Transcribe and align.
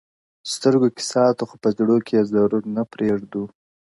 سترگو 0.53 0.89
كې 0.95 1.03
ساتو 1.11 1.43
خو 1.49 1.55
په 1.63 1.69
زړو 1.77 1.95
كي 2.05 2.13
يې 2.17 2.21
ضرور 2.33 2.63
نه 2.75 2.83
پرېږدو. 2.93 3.43